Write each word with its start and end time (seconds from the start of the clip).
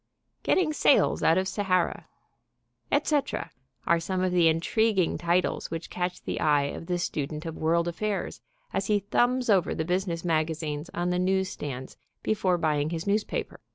"Getting 0.41 0.73
Sales 0.73 1.21
Out 1.21 1.37
of 1.37 1.47
Sahara," 1.47 2.07
etc., 2.91 3.51
are 3.85 3.99
some 3.99 4.23
of 4.23 4.31
the 4.31 4.47
intriguing 4.47 5.15
titles 5.19 5.69
which 5.69 5.91
catch 5.91 6.23
the 6.23 6.39
eye 6.39 6.63
of 6.73 6.87
the 6.87 6.97
student 6.97 7.45
of 7.45 7.55
world 7.55 7.87
affairs 7.87 8.41
as 8.73 8.87
he 8.87 8.97
thumbs 9.01 9.47
over 9.47 9.75
the 9.75 9.85
business 9.85 10.25
magazines 10.25 10.89
on 10.95 11.11
the 11.11 11.19
news 11.19 11.49
stands 11.49 11.97
before 12.23 12.57
buying 12.57 12.89
his 12.89 13.05
newspaper. 13.05 13.59